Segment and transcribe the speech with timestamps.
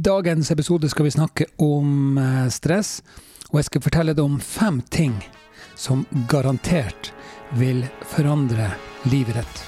[0.00, 3.02] dagens episode skal vi snakke om eh, stress,
[3.50, 5.16] og jeg skal fortelle deg om fem ting
[5.76, 7.10] som garantert
[7.58, 8.70] vil forandre
[9.12, 9.60] livet ditt.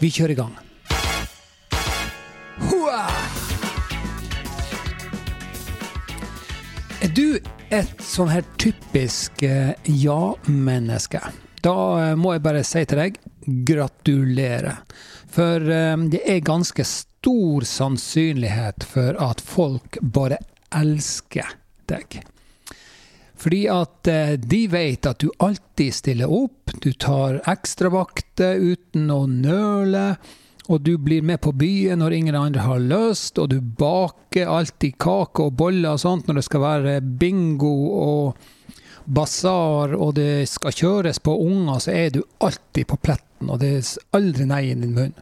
[0.00, 0.56] Vi kjører i gang.
[2.70, 3.04] Hoa!
[7.00, 7.38] Er du
[7.70, 11.22] et sånn her typisk eh, ja-menneske?
[11.62, 13.22] Da eh, må jeg bare si til deg
[13.68, 14.82] gratulerer.
[15.30, 16.82] For det er ganske
[17.20, 20.38] stor sannsynlighet for at folk bare
[20.72, 21.56] elsker
[21.90, 22.22] deg.
[23.40, 24.08] Fordi at
[24.40, 30.16] de vet at du alltid stiller opp, du tar ekstravakter uten å nøle,
[30.70, 34.96] og du blir med på byen når ingen andre har lyst, og du baker alltid
[35.00, 38.46] kake og boller og sånt når det skal være bingo og
[39.04, 43.74] basar og det skal kjøres på unger, så er du alltid på pletten, og det
[43.80, 45.16] er aldri nei i din munn.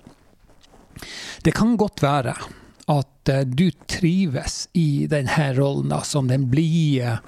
[1.45, 2.35] Det kan godt være
[2.89, 7.19] at du trives i denne rollen som den blide,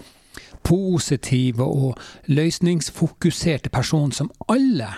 [0.64, 4.88] positive og løsningsfokuserte personen som alle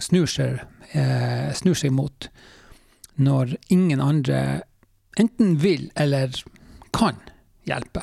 [0.00, 0.60] snur seg,
[0.92, 2.28] eh, snur seg mot
[3.20, 4.62] når ingen andre
[5.20, 6.32] enten vil eller
[6.96, 7.18] kan
[7.68, 8.02] hjelpe.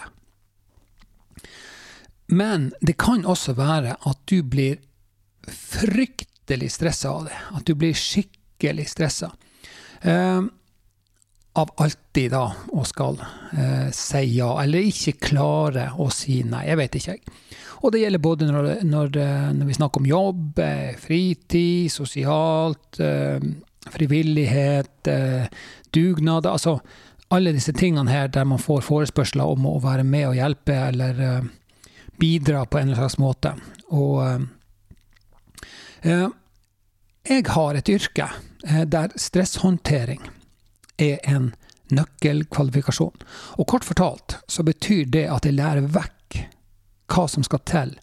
[2.28, 4.82] Men det kan også være at du blir
[5.48, 7.38] fryktelig stressa av det.
[7.56, 9.32] At du blir skikkelig stressa.
[10.06, 10.45] Uh,
[11.58, 12.44] av alltid da
[12.78, 13.17] å skal
[13.58, 16.67] eh, si ja, eller ikke klare å si nei.
[16.70, 17.48] Jeg vet ikke, jeg.
[17.81, 19.17] Og det gjelder både når, når,
[19.58, 20.62] når vi snakker om jobb,
[21.02, 23.42] fritid, sosialt, eh,
[23.94, 25.09] frivillighet,
[25.94, 26.50] dugnad.
[26.50, 26.78] Altså
[27.34, 31.22] alle disse tingene her der man får forespørsler om å være med og hjelpe eller
[32.20, 33.54] bidra på en eller slags måte.
[33.94, 34.22] Og
[37.28, 38.28] jeg har et yrke
[38.88, 40.22] der stresshåndtering
[40.97, 41.52] er en
[41.94, 43.16] nøkkelkvalifikasjon.
[43.59, 46.42] Og kort fortalt så betyr det at jeg lærer vekk
[47.08, 47.95] hva som skal til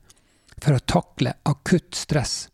[0.63, 2.49] for å takle akutt stress.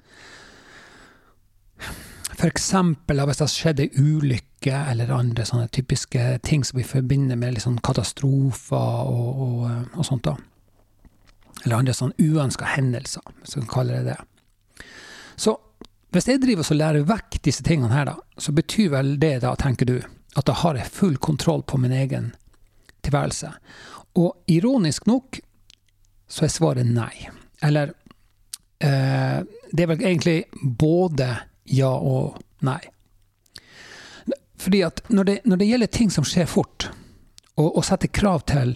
[2.41, 2.70] F.eks.
[2.72, 7.56] hvis det har skjedd ei ulykke eller andre sånne typiske ting som vi forbinder med
[7.56, 9.64] liksom katastrofer og, og,
[9.94, 10.25] og, sånt.
[10.25, 10.37] da.
[11.64, 14.87] Eller andre sånne uønska hendelser, hvis vi kaller det det.
[15.41, 15.58] Så
[16.10, 19.54] hvis jeg driver og lærer vekk disse tingene her, da, så betyr vel det da,
[19.59, 19.98] tenker du,
[20.37, 22.32] at da har jeg full kontroll på min egen
[23.06, 23.53] tilværelse.
[24.19, 25.38] Og ironisk nok
[26.31, 27.15] så er svaret nei.
[27.62, 27.93] Eller
[28.82, 31.31] eh, det er vel egentlig både
[31.70, 32.81] ja og nei.
[34.60, 36.91] Fordi at når det, når det gjelder ting som skjer fort,
[37.56, 38.75] og, og setter krav til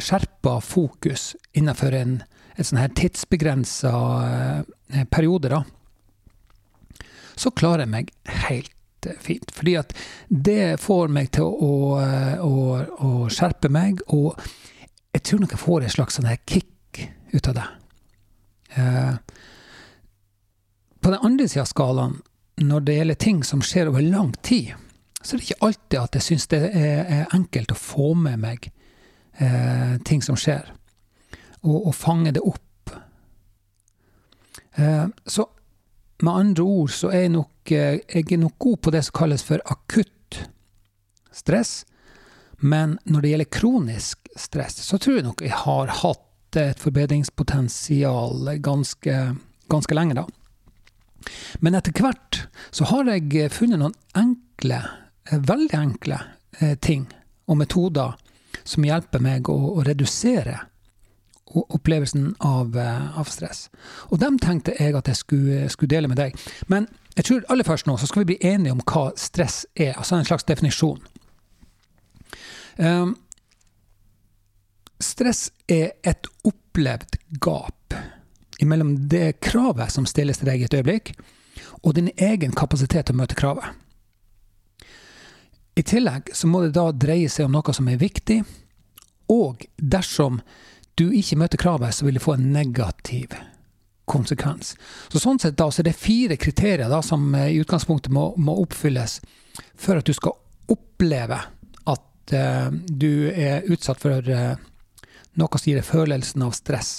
[0.00, 2.16] skjerpa fokus innenfor en,
[2.56, 3.92] en sånn her tidsbegrensa
[4.24, 5.62] eh, periode, da,
[7.40, 8.12] så klarer jeg meg
[8.44, 9.52] helt fint.
[9.56, 9.94] Fordi at
[10.28, 11.74] det får meg til å,
[12.44, 14.36] å, å skjerpe meg, og
[15.14, 17.68] jeg tror nok jeg får et slags sånn kick ut av det.
[18.76, 19.14] Eh,
[21.00, 22.18] på den andre sida av skalaen,
[22.60, 24.74] når det gjelder ting som skjer over lang tid,
[25.22, 28.68] så er det ikke alltid at jeg syns det er, enkelt å få med meg
[29.40, 30.68] eh, ting som skjer,
[31.62, 32.92] og, og fange det opp.
[34.76, 35.46] Eh, så
[36.22, 39.44] med andre ord så er jeg nok, jeg er nok god på det som kalles
[39.46, 40.40] for akutt
[41.32, 41.84] stress.
[42.60, 48.50] Men når det gjelder kronisk stress, så tror jeg nok jeg har hatt et forbedringspotensial
[48.60, 49.16] ganske,
[49.70, 50.26] ganske lenge, da.
[51.60, 52.42] Men etter hvert
[52.74, 54.80] så har jeg funnet noen enkle,
[55.30, 56.20] veldig enkle
[56.82, 57.06] ting
[57.46, 58.16] og metoder
[58.64, 60.58] som hjelper meg å, å redusere
[61.50, 63.68] opplevelsen av, eh, av, stress.
[64.10, 66.36] Og dem tenkte jeg at jeg skulle, skulle, dele med deg.
[66.68, 69.96] Men jeg tror aller først nå så skal vi bli enige om hva stress er.
[69.96, 71.00] Altså en slags definisjon.
[72.78, 73.16] Um,
[75.02, 77.94] stress er et opplevd gap
[78.60, 81.14] mellom det kravet som stilles til deg i et øyeblikk,
[81.82, 83.64] og din egen kapasitet til å møte kravet.
[85.76, 88.42] I tillegg så må det da dreie seg om noe som er viktig,
[89.32, 90.40] og dersom
[91.00, 93.32] du ikke møter kravet, så vil det få en negativ
[94.10, 94.74] konsekvens.
[95.08, 98.30] Så sånn sett da, så er det fire kriterier da, som eh, i utgangspunktet må,
[98.36, 99.20] må oppfylles
[99.78, 100.36] for at du skal
[100.70, 101.38] oppleve
[101.90, 104.54] at uh, du er utsatt for uh,
[105.40, 106.90] noe som gir deg følelsen av stress.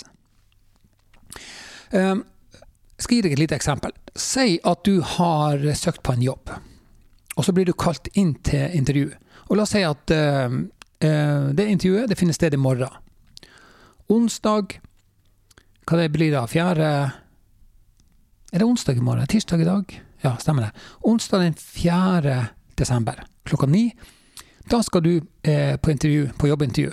[1.91, 2.25] Um,
[2.97, 3.95] jeg skal gi deg et lite eksempel.
[4.19, 6.51] Si at du har søkt på en jobb,
[7.37, 9.07] og så blir du kalt inn til intervju.
[9.47, 10.59] Og la oss si at uh,
[10.99, 12.91] det intervjuet det finner sted i morgen
[14.11, 14.79] onsdag
[15.87, 16.45] Hva det blir da?
[16.49, 16.87] Fjerde
[18.51, 19.27] Er det onsdag i morgen?
[19.27, 20.01] Tirsdag i dag?
[20.21, 20.71] Ja, stemmer det.
[21.07, 22.45] Onsdag den 4.
[22.77, 23.95] desember klokka ni.
[24.69, 26.91] Da skal du eh, på, intervju, på jobbintervju.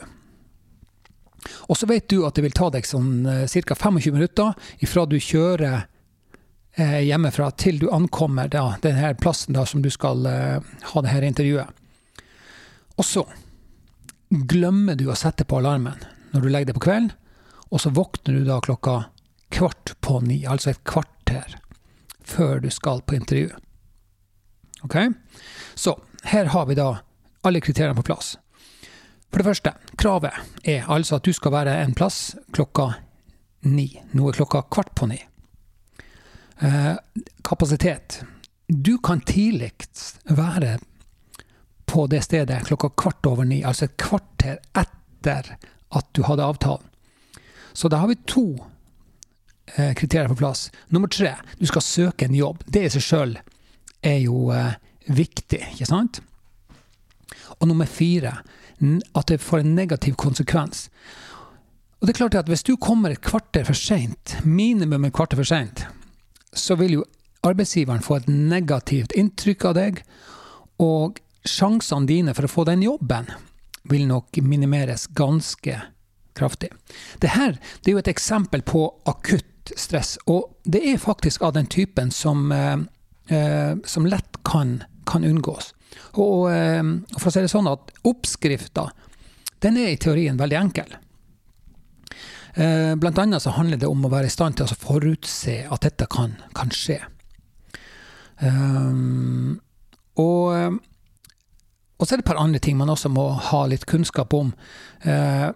[1.68, 3.74] Og så vet du at det vil ta deg sånn eh, ca.
[3.74, 5.82] 25 minutter ifra du kjører
[6.78, 11.12] eh, hjemmefra til du ankommer da, denne plassen da, som du skal eh, ha det
[11.12, 11.84] her intervjuet.
[12.96, 13.26] Og så
[14.30, 16.00] glemmer du å sette på alarmen
[16.32, 17.12] når du legger deg på kvelden,
[17.68, 18.96] og så våkner du da klokka
[19.52, 21.56] kvart på ni, altså et kvarter
[22.28, 23.50] før du skal på intervju.
[24.84, 24.96] Ok?
[25.74, 25.96] Så
[26.28, 26.90] her har vi da
[27.46, 28.36] alle kriteriene på plass.
[29.28, 32.92] For det første, kravet er altså at du skal være en plass klokka
[33.68, 33.90] ni.
[34.16, 35.18] Nå er klokka kvart på ni.
[36.60, 36.94] Eh,
[37.44, 38.22] kapasitet.
[38.68, 40.78] Du kan tidligst være
[41.88, 45.54] på det stedet klokka kvart over ni, altså et kvarter etter
[45.90, 46.84] at du hadde avtalen.
[47.72, 48.46] Så da har vi to
[49.76, 50.70] eh, kriterier på plass.
[50.88, 52.64] Nummer tre, du skal søke en jobb.
[52.66, 53.36] Det i seg sjøl
[54.02, 54.74] er jo eh,
[55.06, 56.20] viktig, ikke sant?
[57.58, 58.40] Og nummer fire,
[59.14, 60.88] at det får en negativ konsekvens.
[61.98, 65.36] Og det er klart at Hvis du kommer et kvarter for seint, minimum et kvarter
[65.36, 65.86] for seint,
[66.52, 67.04] så vil jo
[67.46, 70.02] arbeidsgiveren få et negativt inntrykk av deg,
[70.78, 73.30] og sjansene dine for å få den jobben
[73.90, 75.80] vil nok minimeres ganske
[76.38, 76.70] kraftig.
[77.20, 77.48] Dette
[77.82, 82.10] det er jo et eksempel på akutt stress, og det er faktisk av den typen
[82.10, 82.78] som, eh,
[83.28, 85.74] eh som lett kan, kan unngås.
[86.14, 86.82] Og, eh,
[87.18, 88.90] for å si det sånn at oppskrifta,
[89.60, 90.96] den er i teorien veldig enkel.
[92.54, 95.84] Eh, blant annet så handler det om å være i stand til å forutse at
[95.84, 96.98] dette kan, kan skje.
[98.40, 99.60] Um,
[100.18, 100.78] og,
[101.98, 104.54] og, så er det et par andre ting man også må ha litt kunnskap om.
[104.98, 105.52] Uh,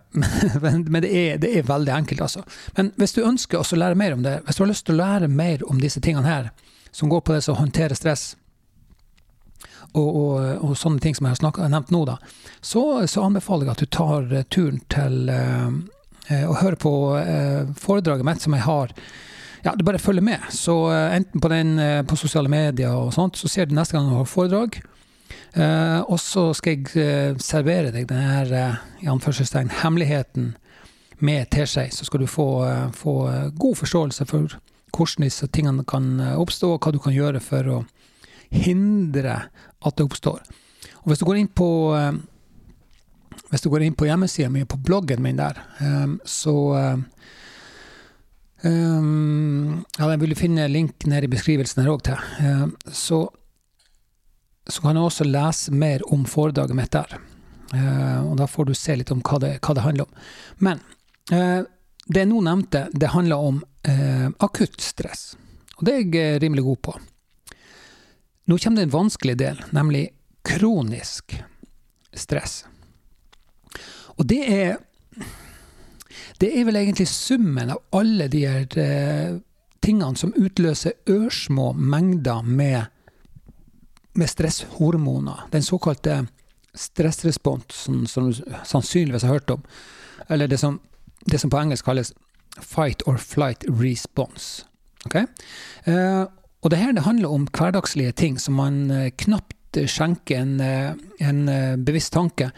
[0.62, 2.44] men, det, er, det, er, veldig enkelt, altså.
[2.76, 5.00] Men hvis du ønsker å lære mer om det, hvis du har lyst til å
[5.00, 6.52] lære mer om disse tingene her,
[6.94, 8.36] som går på det å håndtere stress,
[9.98, 12.14] og, og, og, sånne ting som jeg har snakket, nevnt nå, da,
[12.60, 16.94] så, så, anbefaler jeg at du tar uh, turen til eh, å høre på
[17.82, 18.94] foredraget mitt som jeg har.
[19.66, 20.46] Ja, du bare følger med.
[20.54, 21.74] Så enten på, den,
[22.06, 24.78] på sosiale medier og sånt, så ser du neste gang du har foredrag.
[25.52, 28.62] Og så skal jeg servere deg denne
[29.02, 30.54] i anførselstegn, hemmeligheten
[31.20, 31.90] med teskje.
[31.93, 32.46] Så skal du få,
[32.96, 33.16] få
[33.60, 34.56] god forståelse for
[34.96, 37.78] hvordan disse tingene kan oppstå, og hva du kan gjøre for å
[38.52, 39.37] hindre
[39.84, 40.40] at det oppstår.
[41.02, 41.69] Og hvis du går inn på
[43.52, 45.60] hvis du går inn på hjemmesida mi, på bloggen min der,
[46.25, 46.56] så
[48.62, 52.20] Um, ja, jeg vil finne link nede i beskrivelsen her òg til.
[52.94, 53.25] så,
[54.69, 57.19] så kan du også lese mer om foredraget mitt der.
[58.29, 60.12] og da får du se litt om hva det, hva det handler om.
[60.59, 60.82] Men
[62.06, 63.62] det jeg nå nevnte, det handler om
[64.38, 65.32] akutt stress.
[65.79, 66.94] Og det er jeg rimelig god på.
[68.47, 70.05] Nå kommer det en vanskelig del, nemlig
[70.47, 71.37] kronisk
[72.14, 72.64] stress.
[74.19, 74.76] Og det er
[76.38, 78.67] Det er vel egentlig summen av alle de her
[79.81, 82.91] tingene som utløser ørsmå mengder med,
[84.12, 85.47] med stresshormoner.
[85.50, 86.26] Den såkalte
[86.75, 89.62] stressresponsen som du sannsynligvis har hørt om.
[90.29, 90.81] Eller det som,
[91.25, 92.12] det som på engelsk kalles
[92.61, 94.64] fight or flight response.
[95.06, 95.26] Okay?
[95.85, 96.25] Eh,
[96.62, 100.93] og det her det handler om hverdagslige ting som man eh, knapt skjenker en, eh,
[101.25, 101.47] en
[101.81, 102.50] bevisst tanke.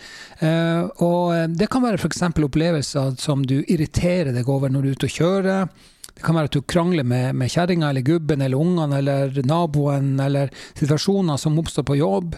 [0.42, 2.24] Og det kan være f.eks.
[2.26, 5.68] opplevelser som du irriterer deg over når du er ute og kjører.
[6.14, 10.14] Det kan være at du krangler med, med kjerringa eller gubben eller ungene eller naboen,
[10.22, 12.36] eller situasjoner som oppstår på jobb.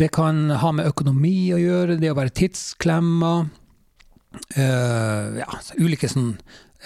[0.00, 3.34] Det kan ha med økonomi å gjøre, det å være tidsklemma.
[4.54, 6.36] Uh, ja, ulike sånn,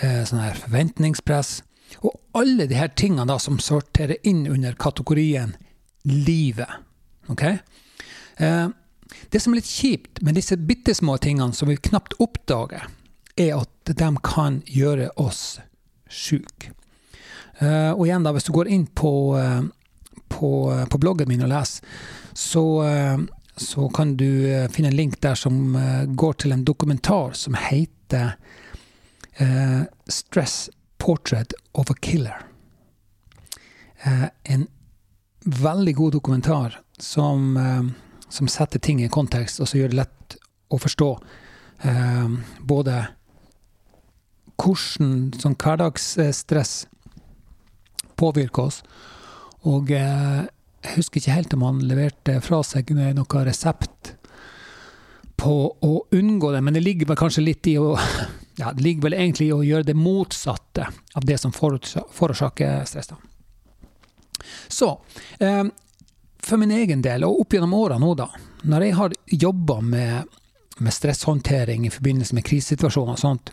[0.00, 1.58] uh, sånne forventningspress.
[2.02, 5.54] Og alle de her tingene da som sorterer inn under kategorien
[6.08, 6.80] livet.
[7.30, 7.44] Ok?
[8.40, 8.72] Uh,
[9.30, 12.88] det som er litt kjipt med disse bitte små tingene som vi knapt oppdager,
[13.36, 15.60] er at de kan gjøre oss
[16.14, 16.72] sjuke.
[17.58, 19.62] Eh, og igjen, da, hvis du går inn på, eh,
[20.32, 20.50] på,
[20.90, 21.84] på bloggen min og leser,
[22.34, 22.64] så,
[23.54, 24.26] så kan du
[24.74, 25.76] finne en link der som
[26.18, 28.32] går til en dokumentar som heter
[30.10, 30.56] Stress
[30.98, 32.40] Portrait of a Killer.
[34.04, 34.66] Eh, en
[35.44, 37.82] veldig god dokumentar som, eh,
[38.28, 40.36] som, setter ting i kontekst, og som gjør det lett
[40.68, 41.08] å forstå
[41.88, 42.98] eh, både
[44.60, 46.74] hvordan sånn hverdagsstress
[48.20, 48.82] påvirker oss.
[49.66, 54.14] Og jeg husker ikke helt om han leverte fra seg noen resept
[55.40, 57.94] på å unngå det, men det ligger vel kanskje litt i å
[58.60, 63.10] ja, det ligger vel egentlig i å gjøre det motsatte av det som forårsaker stress.
[64.68, 64.90] Så
[65.40, 65.64] eh,
[66.44, 68.28] for min egen del, og opp gjennom åra nå, da,
[68.68, 70.38] når jeg har jobba med,
[70.78, 73.52] med, stresshåndtering i forbindelse med krisesituasjoner og sånt,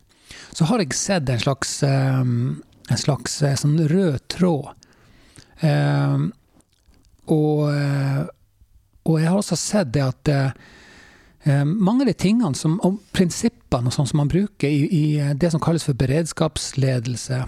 [0.52, 4.72] så har jeg sett en slags, um, en slags uh, sånn rød tråd.
[5.62, 6.30] Um,
[7.30, 8.24] og, uh,
[9.06, 13.90] og, jeg har også sett det at uh, mange av de tingene som, og prinsippene
[13.90, 15.04] og sånn som man bruker i, i,
[15.38, 17.44] det som kalles for beredskapsledelse,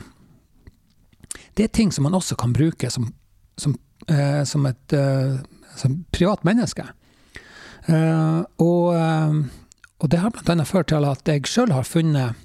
[1.58, 3.12] det er ting som man også kan bruke som,
[3.58, 3.76] som
[4.08, 5.38] eh, som et eh,
[5.76, 6.86] som privat menneske.
[7.86, 8.96] Eh, og,
[9.98, 10.66] og, det har bl.a.
[10.66, 12.40] ført til at jeg sjøl har funnet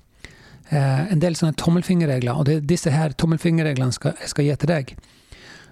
[0.70, 4.72] en del sånne tommelfingerregler, og det er disse her tommelfingerreglene skal, jeg skal gi til
[4.72, 4.90] deg.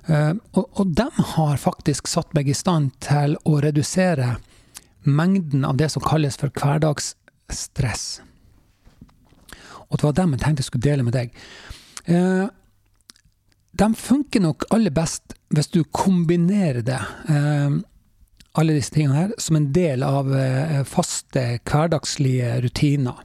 [0.08, 4.36] og, og de har faktisk satt meg i stand til å redusere
[5.06, 8.06] mengden av det som kalles for hverdagsstress.
[9.86, 11.34] Og det var dem jeg tenkte jeg skulle dele med deg.
[13.76, 17.76] de funker nok aller best hvis du kombinerer det, eh,
[18.56, 23.22] alle disse tingene her, som en del av eh, faste, hverdagslige rutiner.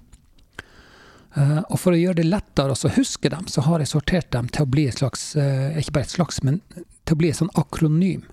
[1.36, 4.50] Eh, og for å gjøre det lettere å huske dem, så har jeg sortert dem
[4.52, 7.54] til å bli et slags, ikke bare et slags, men til å bli et sånn
[7.60, 8.24] akronym.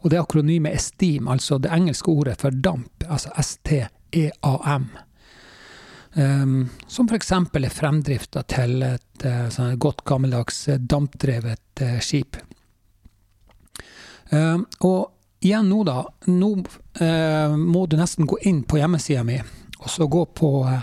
[0.00, 4.90] Og det akronymet er STEAM, altså det engelske ordet for damp, altså S-T-E-A-M.
[6.14, 6.54] Um,
[6.90, 7.28] som f.eks.
[7.30, 12.40] er fremdrifta til et uh, godt gammeldags dampdrevet skip.
[14.30, 15.10] Um, og
[15.44, 16.02] igjen nå, da.
[16.30, 19.38] Nå uh, må du nesten gå inn på hjemmesida mi,
[19.80, 20.82] og så gå på, uh,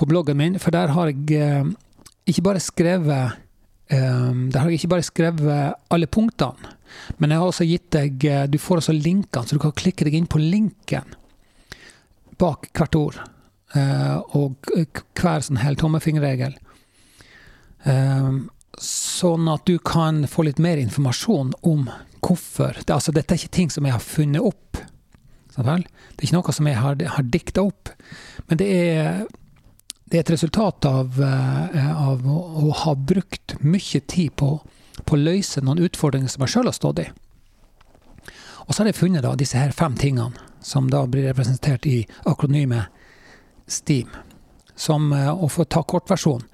[0.00, 1.76] på, bloggen min, for der har jeg
[2.26, 3.38] ikke bare skrevet
[3.90, 6.76] der har jeg ikke bare skrevet alle punktene,
[7.18, 10.14] men jeg har også gitt deg Du får også linkene, så du kan klikke deg
[10.14, 11.16] inn på linken
[12.40, 13.18] bak hvert ord.
[14.36, 14.70] Og
[15.18, 16.56] hver sånn hel tommefingerregel.
[18.80, 21.88] Sånn at du kan få litt mer informasjon om
[22.20, 22.80] hvorfor.
[22.80, 24.80] Det, altså, dette er ikke ting som jeg har funnet opp.
[25.50, 25.84] Det er
[26.22, 27.92] ikke noe som jeg har, har dikta opp.
[28.48, 29.24] Men det er,
[30.10, 34.56] det er et resultat av, eh, av å, å, ha brukt mye tid på,
[35.06, 37.06] på å løse noen utfordringer som jeg sjøl har stått i.
[38.66, 42.02] Og så har jeg funnet da, disse her fem tingene, som da blir representert i
[42.28, 42.90] akronymet
[43.70, 44.10] STEAM.
[44.74, 46.46] Som, eh, å få ta kortversjonen,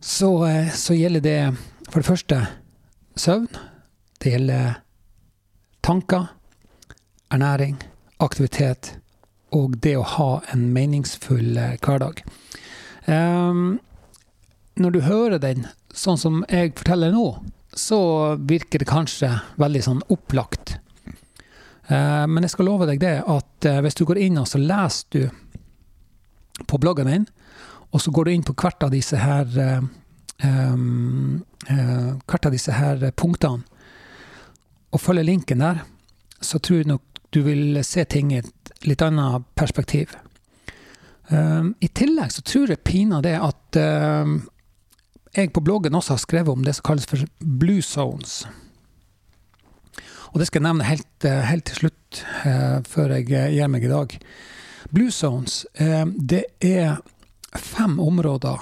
[0.00, 1.56] så, eh, så gjelder det
[1.90, 2.42] for det første
[3.14, 3.48] søvn.
[4.18, 4.80] Det gjelder
[5.82, 6.28] tanker,
[7.30, 7.78] ernæring,
[8.18, 8.96] aktivitet
[9.54, 12.22] og det å ha en meningsfull eh, hverdag.
[13.06, 13.78] Um,
[14.76, 17.28] når du hører den sånn som jeg forteller nå,
[17.76, 18.00] så
[18.48, 20.76] virker det kanskje veldig sånn opplagt.
[21.86, 24.58] Uh, men jeg skal love deg det at uh, hvis du går inn og så
[24.58, 27.28] leser du på bloggen min,
[27.94, 29.84] og så går du inn på hvert av disse her uh,
[30.42, 33.62] um, hvert av disse her punktene,
[34.94, 35.82] og følger linken der,
[36.40, 40.14] så tror jeg nok du vil se ting i et litt annet perspektiv.
[41.28, 44.38] Um, I tillegg så tror jeg pinadø at um,
[45.34, 48.44] jeg på bloggen også har skrevet om det som kalles for blue zones.
[50.32, 53.72] Og det skal jeg nevne helt, uh, helt til slutt, uh, før jeg uh, gir
[53.72, 54.16] meg i dag.
[54.94, 57.00] Blue zones, det er
[57.58, 58.60] fem områder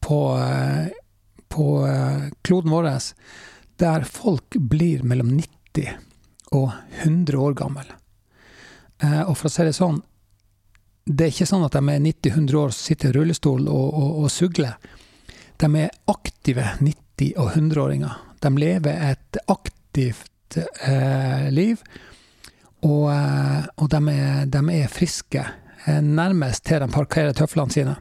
[0.00, 0.20] på,
[1.52, 1.66] på
[2.40, 2.88] kloden vår
[3.76, 5.92] der folk blir mellom 90
[6.54, 6.70] og
[7.02, 7.88] 100 år gammel.
[9.02, 9.98] Eh, og for å si det sånn,
[11.06, 14.08] det er ikke sånn at de er 90-100 år og sitter i rullestol og, og,
[14.22, 14.74] og, sugler.
[15.60, 18.16] De er aktive 90- og 100-åringer.
[18.42, 21.80] De lever et aktivt eh, liv,
[22.82, 25.44] og, eh, og de, er, de, er, friske.
[25.86, 27.96] Eh, nærmest til de parkerer tøflene sine.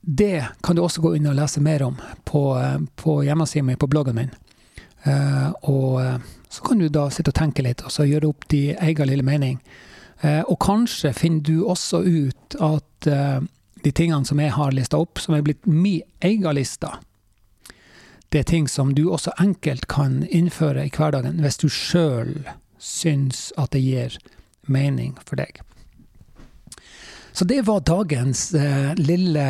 [0.00, 2.42] Det kan du også gå inn og lese mer om på,
[2.96, 4.30] på hjemmesida mi, på bloggen min.
[5.06, 6.16] Uh, og uh,
[6.50, 9.26] så kan du da sitte og tenke litt, og så gjøre opp din egen lille
[9.26, 9.60] mening.
[10.24, 13.08] Uh, og kanskje finner du også ut at
[13.78, 16.90] de tingene som jeg har lista opp, som er blitt min egen liste,
[18.28, 22.34] det er ting som du også enkelt kan innføre i hverdagen hvis du sjøl
[22.82, 24.18] syns at det gir
[24.66, 25.62] mening for deg.
[27.32, 28.50] Så det var dagens
[28.98, 29.46] lille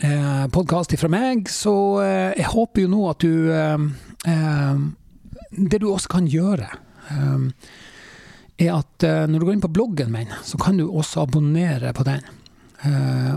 [0.00, 4.07] eh, podkast fra meg, så eh, jeg håper jo nå at du eh, eh
[5.50, 6.68] Det du også kan gjøre,
[7.10, 7.38] eh,
[8.58, 11.92] er at eh, når du går inn på bloggen min, så kan du også abonnere
[11.94, 12.34] på den.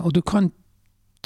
[0.04, 0.52] og du kan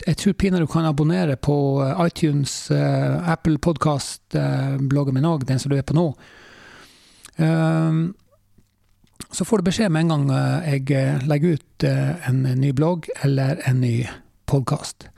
[0.07, 5.77] jeg tror pinadø du kan abonnere på iTunes, Apple Podkast-bloggen min òg, den som du
[5.77, 6.13] er på nå.
[9.31, 10.25] så får du beskjed med en gang
[10.67, 14.05] jeg legger ut en ny blogg eller en ny
[14.45, 15.09] podkast.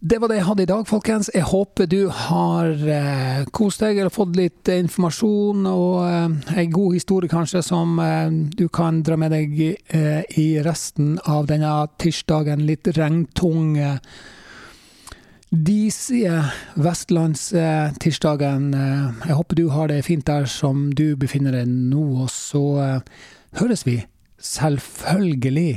[0.00, 1.28] Det var det jeg hadde i dag, folkens.
[1.34, 6.96] Jeg håper du har eh, kost deg eller fått litt informasjon og eh, ei god
[6.96, 12.64] historie, kanskje, som eh, du kan dra med deg eh, i resten av denne tirsdagen.
[12.64, 14.00] Litt regntung, eh,
[15.52, 16.46] disige
[16.80, 18.72] vestlandstirsdagen.
[18.72, 22.66] Eh, jeg håper du har det fint der som du befinner deg nå, og så
[22.88, 23.24] eh,
[23.60, 24.00] høres vi
[24.40, 25.72] selvfølgelig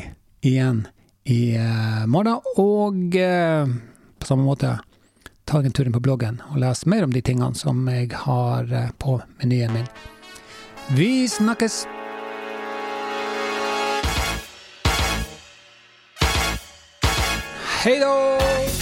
[0.48, 0.86] igjen
[1.27, 2.39] i eh, morgen.
[2.56, 3.82] Og eh,
[4.24, 4.80] på samme måte
[5.46, 8.70] ta en tur inn på bloggen og lese mer om de tingene som jeg har
[8.72, 9.89] eh, på menyen min.
[10.96, 11.84] Vi snakkes!
[17.84, 18.73] Hei då!